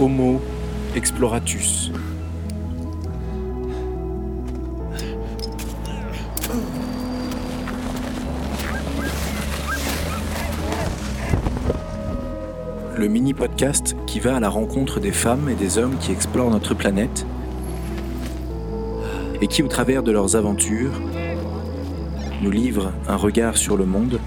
[0.00, 0.40] Homo
[0.94, 1.90] exploratus.
[12.96, 16.74] Le mini-podcast qui va à la rencontre des femmes et des hommes qui explorent notre
[16.74, 17.26] planète
[19.40, 20.92] et qui, au travers de leurs aventures,
[22.40, 24.20] nous livrent un regard sur le monde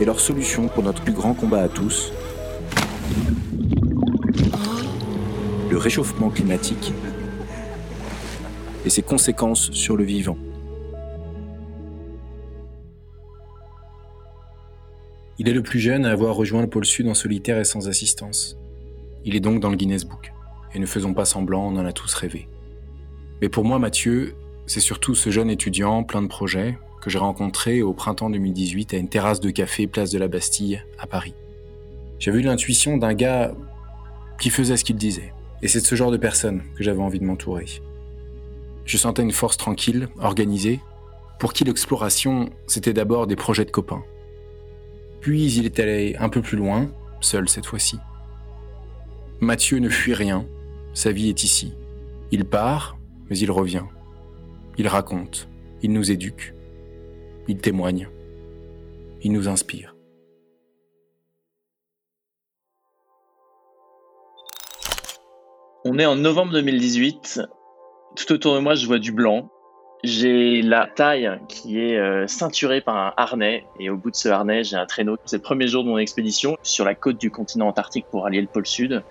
[0.00, 2.10] et leurs solutions pour notre plus grand combat à tous,
[5.76, 6.94] le réchauffement climatique
[8.86, 10.38] et ses conséquences sur le vivant.
[15.38, 17.88] Il est le plus jeune à avoir rejoint le pôle sud en solitaire et sans
[17.88, 18.56] assistance.
[19.26, 20.32] Il est donc dans le Guinness Book.
[20.72, 22.48] Et ne faisons pas semblant, on en a tous rêvé.
[23.42, 27.82] Mais pour moi, Mathieu, c'est surtout ce jeune étudiant plein de projets que j'ai rencontré
[27.82, 31.34] au printemps 2018 à une terrasse de café place de la Bastille à Paris.
[32.18, 33.52] J'avais eu l'intuition d'un gars
[34.40, 35.34] qui faisait ce qu'il disait.
[35.62, 37.66] Et c'est de ce genre de personne que j'avais envie de m'entourer.
[38.84, 40.80] Je sentais une force tranquille, organisée,
[41.38, 44.04] pour qui l'exploration, c'était d'abord des projets de copains.
[45.20, 46.90] Puis il est allé un peu plus loin,
[47.20, 47.98] seul cette fois-ci.
[49.40, 50.46] Mathieu ne fuit rien,
[50.94, 51.74] sa vie est ici.
[52.30, 52.96] Il part,
[53.28, 53.84] mais il revient.
[54.78, 55.48] Il raconte,
[55.82, 56.54] il nous éduque,
[57.48, 58.08] il témoigne,
[59.22, 59.95] il nous inspire.
[65.88, 67.42] On est en novembre 2018.
[68.16, 69.48] Tout autour de moi, je vois du blanc.
[70.02, 74.28] J'ai la taille qui est euh, ceinturée par un harnais et au bout de ce
[74.28, 75.16] harnais, j'ai un traîneau.
[75.26, 78.40] C'est le premier jour de mon expédition sur la côte du continent antarctique pour allier
[78.40, 79.04] le pôle sud.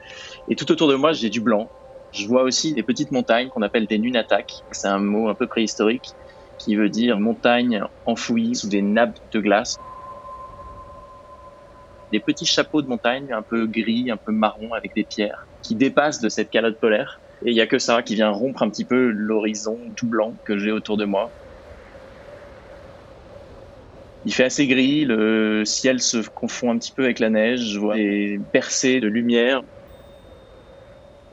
[0.50, 1.70] Et tout autour de moi, j'ai du blanc.
[2.12, 4.66] Je vois aussi des petites montagnes qu'on appelle des nunataks.
[4.72, 6.10] C'est un mot un peu préhistorique
[6.58, 9.78] qui veut dire montagne enfouie sous des nappes de glace.
[12.12, 15.76] Des petits chapeaux de montagne un peu gris, un peu marron avec des pierres qui
[15.76, 17.22] dépassent de cette calotte polaire.
[17.44, 20.38] Et il n'y a que ça qui vient rompre un petit peu l'horizon tout blanc
[20.46, 21.34] que j'ai autour de moi.
[24.24, 27.80] Il fait assez gris, le ciel se confond un petit peu avec la neige, je
[27.80, 29.62] vois des percées de lumière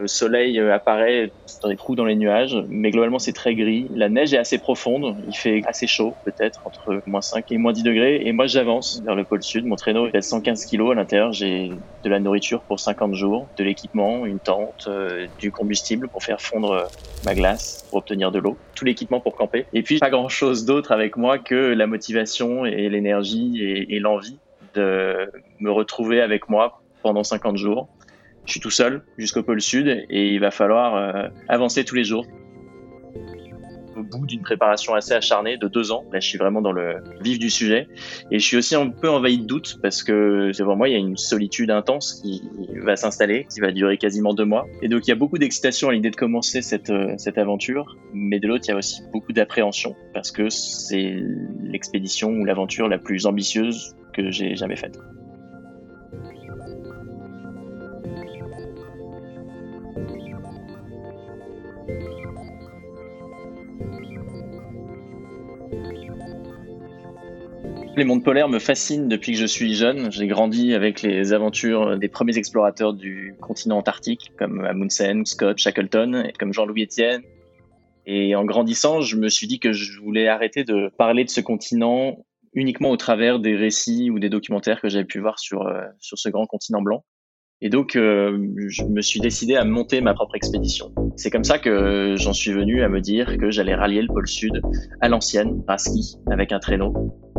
[0.02, 1.30] le soleil euh, apparaît
[1.62, 3.86] dans des trous dans les nuages, mais globalement c'est très gris.
[3.94, 7.72] La neige est assez profonde, il fait assez chaud, peut-être entre moins 5 et moins
[7.72, 8.22] 10 degrés.
[8.26, 9.64] Et moi j'avance vers le pôle sud.
[9.64, 11.32] Mon traîneau est à 115 kg à l'intérieur.
[11.32, 11.70] J'ai
[12.02, 16.40] de la nourriture pour 50 jours, de l'équipement, une tente, euh, du combustible pour faire
[16.40, 16.84] fondre euh,
[17.24, 19.66] ma glace, pour obtenir de l'eau, tout l'équipement pour camper.
[19.72, 24.38] Et puis pas grand chose d'autre avec moi que la motivation et l'énergie et l'envie
[24.74, 25.30] de
[25.60, 27.88] me retrouver avec moi pendant 50 jours
[28.46, 32.04] je suis tout seul jusqu'au pôle sud et il va falloir euh, avancer tous les
[32.04, 32.26] jours.
[33.94, 36.96] Au bout d'une préparation assez acharnée de deux ans, là je suis vraiment dans le
[37.20, 37.88] vif du sujet
[38.30, 40.94] et je suis aussi un peu envahi de doutes parce que devant moi il y
[40.94, 42.42] a une solitude intense qui
[42.82, 44.66] va s'installer, qui va durer quasiment deux mois.
[44.80, 47.96] Et donc il y a beaucoup d'excitation à l'idée de commencer cette, euh, cette aventure,
[48.14, 51.14] mais de l'autre il y a aussi beaucoup d'appréhension parce que c'est
[51.62, 54.98] l'expédition ou l'aventure la plus ambitieuse que j'ai jamais faite.
[67.94, 70.10] Les mondes polaires me fascinent depuis que je suis jeune.
[70.10, 76.30] J'ai grandi avec les aventures des premiers explorateurs du continent antarctique, comme Amundsen, Scott, Shackleton,
[76.38, 77.22] comme Jean-Louis Etienne.
[78.06, 81.42] Et en grandissant, je me suis dit que je voulais arrêter de parler de ce
[81.42, 85.82] continent uniquement au travers des récits ou des documentaires que j'avais pu voir sur, euh,
[86.00, 87.04] sur ce grand continent blanc.
[87.60, 88.38] Et donc, euh,
[88.68, 90.92] je me suis décidé à monter ma propre expédition.
[91.16, 94.26] C'est comme ça que j'en suis venu à me dire que j'allais rallier le pôle
[94.26, 94.60] sud
[95.00, 97.31] à l'ancienne, à ski, avec un traîneau.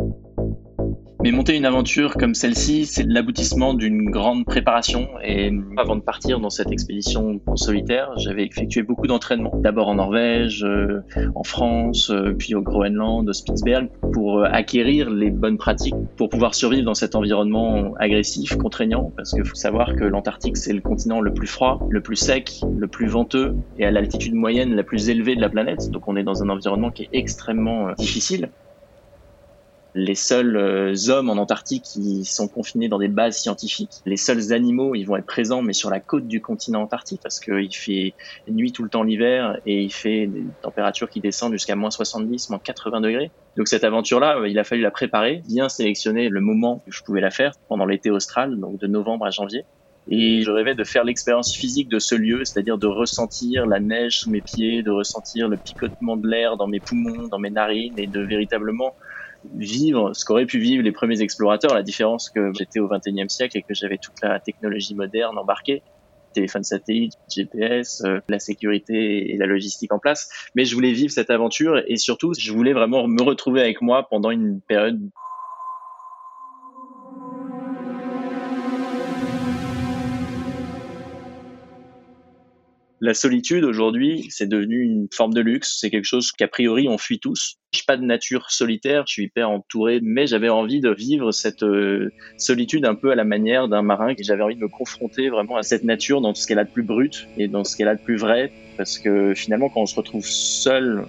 [1.23, 5.07] Mais monter une aventure comme celle-ci, c'est l'aboutissement d'une grande préparation.
[5.23, 9.53] Et avant de partir dans cette expédition en solitaire, j'avais effectué beaucoup d'entraînements.
[9.55, 10.99] D'abord en Norvège, euh,
[11.33, 16.27] en France, euh, puis au Groenland, au Spitsberg, pour euh, acquérir les bonnes pratiques pour
[16.27, 19.13] pouvoir survivre dans cet environnement agressif, contraignant.
[19.15, 22.59] Parce qu'il faut savoir que l'Antarctique, c'est le continent le plus froid, le plus sec,
[22.77, 25.89] le plus venteux et à l'altitude moyenne la plus élevée de la planète.
[25.89, 28.49] Donc on est dans un environnement qui est extrêmement difficile
[29.95, 33.91] les seuls euh, hommes en Antarctique qui sont confinés dans des bases scientifiques.
[34.05, 37.39] Les seuls animaux, ils vont être présents, mais sur la côte du continent antarctique, parce
[37.39, 38.13] qu'il fait
[38.47, 42.49] nuit tout le temps l'hiver et il fait des températures qui descendent jusqu'à moins 70,
[42.49, 43.31] moins 80 degrés.
[43.55, 47.21] Donc cette aventure-là, il a fallu la préparer, bien sélectionner le moment où je pouvais
[47.21, 49.63] la faire pendant l'été austral, donc de novembre à janvier.
[50.09, 54.19] Et je rêvais de faire l'expérience physique de ce lieu, c'est-à-dire de ressentir la neige
[54.19, 57.97] sous mes pieds, de ressentir le picotement de l'air dans mes poumons, dans mes narines,
[57.97, 58.95] et de véritablement
[59.55, 61.73] vivre ce qu'auraient pu vivre les premiers explorateurs.
[61.73, 65.81] La différence que j'étais au 21e siècle et que j'avais toute la technologie moderne embarquée
[66.33, 70.29] téléphone satellite, GPS, euh, la sécurité et la logistique en place.
[70.55, 74.07] Mais je voulais vivre cette aventure et surtout, je voulais vraiment me retrouver avec moi
[74.09, 74.99] pendant une période
[83.05, 85.77] La solitude aujourd'hui, c'est devenu une forme de luxe.
[85.77, 87.57] C'est quelque chose qu'a priori on fuit tous.
[87.73, 91.33] Je suis pas de nature solitaire, je suis hyper entouré, mais j'avais envie de vivre
[91.33, 94.13] cette euh, solitude un peu à la manière d'un marin.
[94.17, 96.83] J'avais envie de me confronter vraiment à cette nature dans ce qu'elle a de plus
[96.83, 99.95] brut et dans ce qu'elle a de plus vrai, parce que finalement, quand on se
[99.95, 101.03] retrouve seul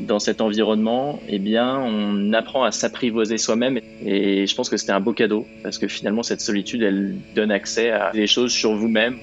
[0.00, 3.80] dans cet environnement, eh bien, on apprend à s'apprivoiser soi-même.
[4.04, 7.50] Et je pense que c'était un beau cadeau, parce que finalement, cette solitude, elle donne
[7.50, 9.16] accès à des choses sur vous-même.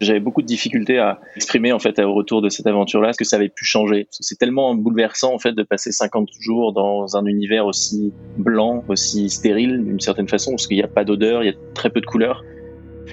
[0.00, 3.24] J'avais beaucoup de difficultés à exprimer en fait au retour de cette aventure-là ce que
[3.24, 4.08] ça avait pu changer.
[4.10, 9.28] C'est tellement bouleversant en fait de passer 50 jours dans un univers aussi blanc, aussi
[9.28, 12.00] stérile d'une certaine façon, parce qu'il n'y a pas d'odeur, il y a très peu
[12.00, 12.42] de couleurs.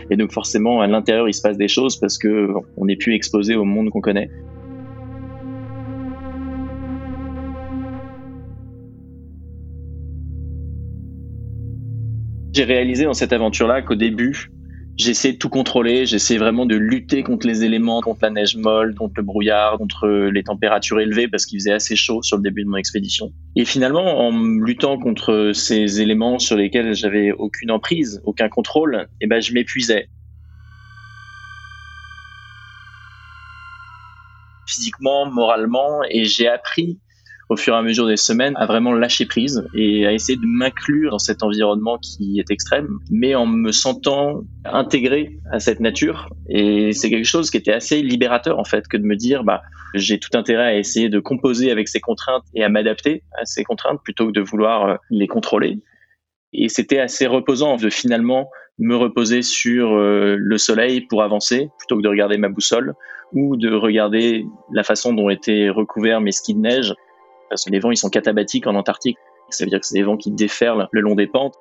[0.10, 3.14] Et donc forcément à l'intérieur il se passe des choses parce que on n'est plus
[3.14, 4.30] exposé au monde qu'on connaît.
[12.54, 14.50] J'ai réalisé dans cette aventure-là qu'au début,
[14.98, 18.96] J'essaie de tout contrôler, j'essaie vraiment de lutter contre les éléments, contre la neige molle,
[18.96, 22.64] contre le brouillard, contre les températures élevées parce qu'il faisait assez chaud sur le début
[22.64, 23.32] de mon expédition.
[23.56, 29.28] Et finalement, en luttant contre ces éléments sur lesquels j'avais aucune emprise, aucun contrôle, eh
[29.28, 30.10] ben, je m'épuisais.
[34.66, 36.98] Physiquement, moralement, et j'ai appris
[37.50, 40.46] au fur et à mesure des semaines à vraiment lâcher prise et à essayer de
[40.46, 46.30] m'inclure dans cet environnement qui est extrême, mais en me sentant intégré à cette nature.
[46.50, 49.62] Et c'est quelque chose qui était assez libérateur en fait que de me dire bah
[49.94, 53.64] j'ai tout intérêt à essayer de composer avec ces contraintes et à m'adapter à ces
[53.64, 55.80] contraintes plutôt que de vouloir euh, les contrôler.
[56.54, 61.98] Et c'était assez reposant de finalement me reposer sur euh, le soleil pour avancer plutôt
[61.98, 62.94] que de regarder ma boussole
[63.34, 66.94] ou de regarder la façon dont étaient recouverts mes skis de neige
[67.50, 69.18] parce que les vents ils sont catabatiques en Antarctique.
[69.50, 71.56] Ça veut dire que c'est des vents qui déferlent le long des pentes.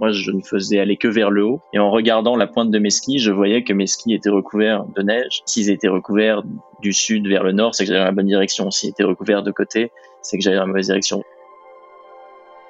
[0.00, 1.60] Moi, je ne faisais aller que vers le haut.
[1.72, 4.84] Et en regardant la pointe de mes skis, je voyais que mes skis étaient recouverts
[4.86, 5.42] de neige.
[5.46, 6.42] S'ils étaient recouverts
[6.80, 8.70] du sud vers le nord, c'est que j'allais dans la bonne direction.
[8.70, 11.22] S'ils étaient recouverts de côté, c'est que j'allais dans la mauvaise direction.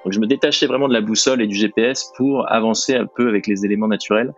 [0.04, 3.28] Donc, je me détachais vraiment de la boussole et du GPS pour avancer un peu
[3.28, 4.34] avec les éléments naturels.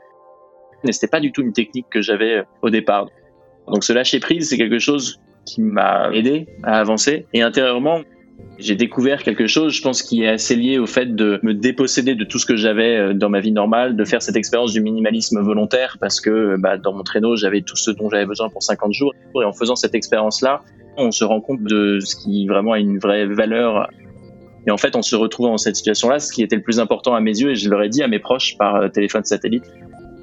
[0.84, 3.08] Mais c'était pas du tout une technique que j'avais au départ.
[3.66, 7.26] Donc, ce lâcher prise, c'est quelque chose qui m'a aidé à avancer.
[7.32, 8.02] Et intérieurement,
[8.58, 12.14] j'ai découvert quelque chose, je pense, qui est assez lié au fait de me déposséder
[12.14, 14.80] de tout ce que j'avais euh, dans ma vie normale, de faire cette expérience du
[14.80, 18.62] minimalisme volontaire, parce que bah, dans mon traîneau, j'avais tout ce dont j'avais besoin pour
[18.62, 19.12] 50 jours.
[19.34, 20.62] Et en faisant cette expérience-là,
[20.96, 23.88] on se rend compte de ce qui vraiment a une vraie valeur.
[24.66, 27.14] Et en fait, on se retrouve dans cette situation-là, ce qui était le plus important
[27.14, 29.64] à mes yeux, et je leur ai dit à mes proches par euh, téléphone satellite,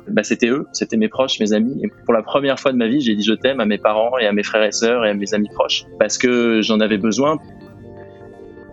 [0.09, 1.79] bah, c'était eux, c'était mes proches, mes amis.
[1.83, 4.17] Et pour la première fois de ma vie, j'ai dit je t'aime à mes parents
[4.17, 6.97] et à mes frères et sœurs et à mes amis proches, parce que j'en avais
[6.97, 7.37] besoin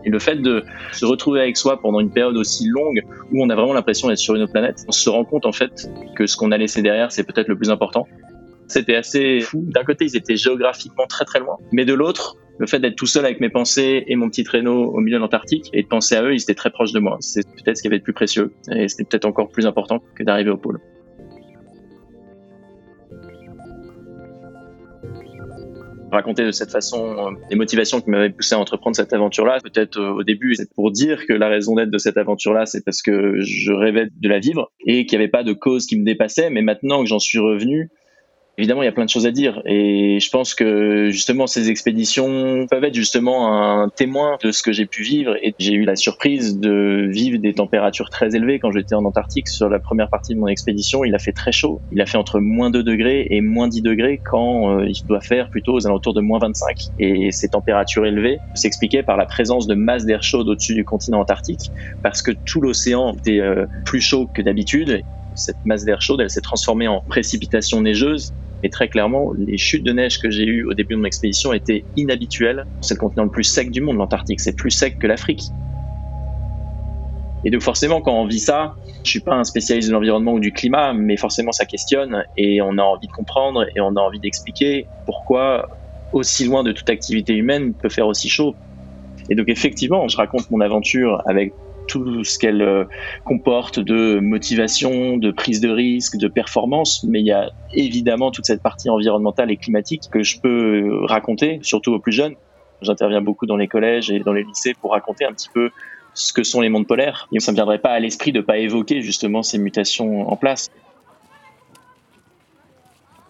[0.05, 3.03] et le fait de se retrouver avec soi pendant une période aussi longue
[3.33, 5.53] où on a vraiment l'impression d'être sur une autre planète, on se rend compte en
[5.53, 8.07] fait que ce qu'on a laissé derrière, c'est peut-être le plus important.
[8.67, 9.65] C'était assez fou.
[9.67, 13.07] D'un côté, ils étaient géographiquement très très loin, mais de l'autre, le fait d'être tout
[13.07, 16.15] seul avec mes pensées et mon petit traîneau au milieu de l'Antarctique et de penser
[16.15, 17.17] à eux, ils étaient très proches de moi.
[17.21, 20.23] C'est peut-être ce qui avait de plus précieux et c'était peut-être encore plus important que
[20.23, 20.79] d'arriver au pôle.
[26.11, 29.59] Raconter de cette façon euh, les motivations qui m'avaient poussé à entreprendre cette aventure-là.
[29.63, 32.85] Peut-être euh, au début, c'est pour dire que la raison d'être de cette aventure-là, c'est
[32.85, 35.99] parce que je rêvais de la vivre et qu'il n'y avait pas de cause qui
[35.99, 36.51] me dépassait.
[36.51, 37.91] Mais maintenant que j'en suis revenu,
[38.59, 41.71] Évidemment, il y a plein de choses à dire et je pense que justement ces
[41.71, 45.85] expéditions peuvent être justement un témoin de ce que j'ai pu vivre et j'ai eu
[45.85, 50.11] la surprise de vivre des températures très élevées quand j'étais en Antarctique sur la première
[50.11, 51.05] partie de mon expédition.
[51.05, 51.81] Il a fait très chaud.
[51.91, 55.21] Il a fait entre moins 2 degrés et moins 10 degrés quand euh, il doit
[55.21, 56.77] faire plutôt aux alentours de moins 25.
[56.99, 61.21] Et ces températures élevées s'expliquaient par la présence de masses d'air chaud au-dessus du continent
[61.21, 65.03] antarctique parce que tout l'océan était euh, plus chaud que d'habitude
[65.35, 69.85] cette masse d'air chaude, elle s'est transformée en précipitation neigeuse et très clairement, les chutes
[69.85, 72.67] de neige que j'ai eues au début de mon expédition étaient inhabituelles.
[72.83, 74.41] C'est le continent le plus sec du monde, l'Antarctique.
[74.41, 75.43] C'est plus sec que l'Afrique.
[77.43, 78.75] Et donc forcément, quand on vit ça,
[79.05, 82.61] je suis pas un spécialiste de l'environnement ou du climat, mais forcément ça questionne et
[82.61, 85.67] on a envie de comprendre et on a envie d'expliquer pourquoi
[86.13, 88.59] aussi loin de toute activité humaine peut faire aussi chaud.
[89.31, 91.55] Et donc effectivement, je raconte mon aventure avec
[91.91, 92.85] tout ce qu'elle euh,
[93.25, 98.47] comporte de motivation, de prise de risque, de performance, mais il y a évidemment toute
[98.47, 102.35] cette partie environnementale et climatique que je peux raconter, surtout aux plus jeunes.
[102.81, 105.71] J'interviens beaucoup dans les collèges et dans les lycées pour raconter un petit peu
[106.15, 107.29] ce que sont les mondes polaires.
[107.33, 110.37] Et ça ne viendrait pas à l'esprit de ne pas évoquer justement ces mutations en
[110.37, 110.71] place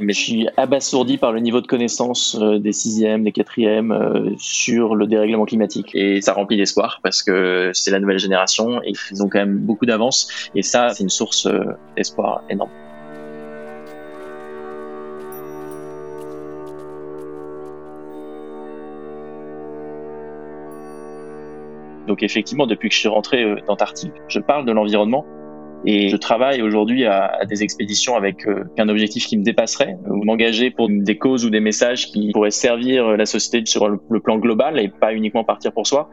[0.00, 4.30] mais je suis abasourdi par le niveau de connaissance euh, des sixièmes, des quatrièmes euh,
[4.38, 5.90] sur le dérèglement climatique.
[5.94, 9.58] Et ça remplit d'espoir parce que c'est la nouvelle génération et ils ont quand même
[9.58, 10.50] beaucoup d'avance.
[10.54, 11.60] Et ça, c'est une source euh,
[11.96, 12.70] d'espoir énorme.
[22.08, 25.24] Donc effectivement, depuis que je suis rentré d'Antarctique, je parle de l'environnement,
[25.84, 30.24] et je travaille aujourd'hui à, des expéditions avec euh, un objectif qui me dépasserait, ou
[30.24, 34.38] m'engager pour des causes ou des messages qui pourraient servir la société sur le, plan
[34.38, 36.10] global et pas uniquement partir pour soi.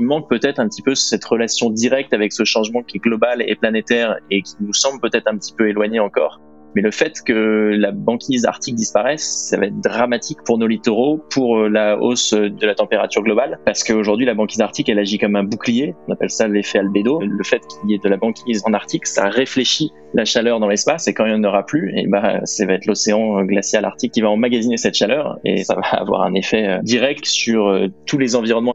[0.00, 3.42] Il manque peut-être un petit peu cette relation directe avec ce changement qui est global
[3.46, 6.40] et planétaire et qui nous semble peut-être un petit peu éloigné encore.
[6.78, 11.20] Mais le fait que la banquise arctique disparaisse, ça va être dramatique pour nos littoraux,
[11.28, 15.18] pour euh, la hausse de la température globale, parce qu'aujourd'hui la banquise arctique, elle agit
[15.18, 15.96] comme un bouclier.
[16.06, 17.18] On appelle ça l'effet albédo.
[17.20, 20.68] Le fait qu'il y ait de la banquise en Arctique, ça réfléchit la chaleur dans
[20.68, 23.84] l'espace, et quand il n'y en aura plus, et bah, ça va être l'océan glacial
[23.84, 27.66] arctique qui va emmagasiner cette chaleur, et ça va avoir un effet euh, direct sur
[27.66, 28.74] euh, tous les environnements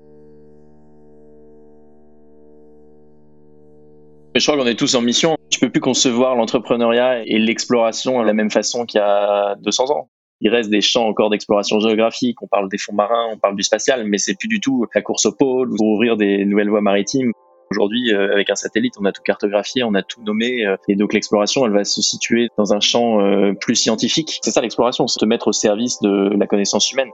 [4.44, 5.38] je crois qu'on est tous en mission.
[5.50, 9.90] Tu peux plus concevoir l'entrepreneuriat et l'exploration de la même façon qu'il y a 200
[9.92, 10.10] ans.
[10.42, 12.42] Il reste des champs encore d'exploration géographique.
[12.42, 15.02] On parle des fonds marins, on parle du spatial, mais c'est plus du tout la
[15.02, 17.32] course au pôle ou ouvrir des nouvelles voies maritimes.
[17.72, 20.98] Aujourd'hui, euh, avec un satellite, on a tout cartographié, on a tout nommé, euh, et
[20.98, 24.40] donc l'exploration, elle va se situer dans un champ euh, plus scientifique.
[24.44, 27.10] C'est ça l'exploration, c'est te mettre au service de la connaissance humaine.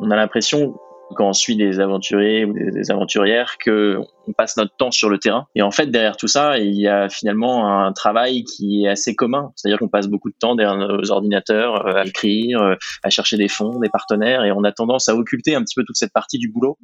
[0.00, 0.74] On a l'impression
[1.14, 5.18] quand on suit des aventuriers ou des, aventurières que on passe notre temps sur le
[5.18, 5.46] terrain.
[5.54, 9.14] Et en fait, derrière tout ça, il y a finalement un travail qui est assez
[9.14, 9.52] commun.
[9.56, 13.36] C'est-à-dire qu'on passe beaucoup de temps derrière nos ordinateurs euh, à écrire, euh, à chercher
[13.36, 16.12] des fonds, des partenaires, et on a tendance à occulter un petit peu toute cette
[16.12, 16.78] partie du boulot.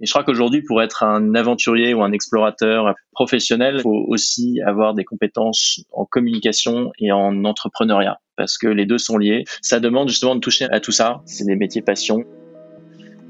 [0.00, 4.60] Et je crois qu'aujourd'hui, pour être un aventurier ou un explorateur professionnel, il faut aussi
[4.66, 9.44] avoir des compétences en communication et en entrepreneuriat, parce que les deux sont liés.
[9.60, 11.20] Ça demande justement de toucher à tout ça.
[11.26, 12.24] C'est des métiers passion.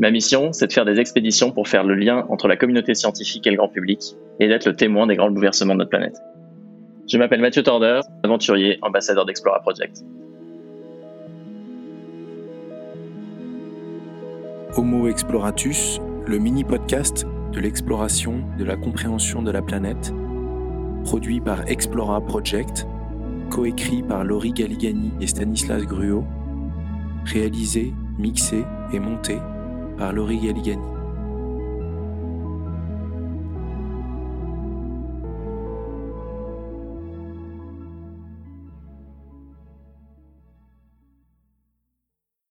[0.01, 3.47] Ma mission, c'est de faire des expéditions pour faire le lien entre la communauté scientifique
[3.47, 4.01] et le grand public
[4.41, 6.17] et d'être le témoin des grands bouleversements de notre planète.
[7.07, 10.03] Je m'appelle Mathieu Torder, aventurier, ambassadeur d'Explora Project.
[14.75, 20.15] Homo Exploratus, le mini-podcast de l'exploration, de la compréhension de la planète,
[21.05, 22.87] produit par Explora Project,
[23.51, 26.25] coécrit par Laurie Galigani et Stanislas Gruot,
[27.27, 28.65] réalisé, mixé
[28.95, 29.37] et monté
[30.01, 31.00] par Laurie Galigani.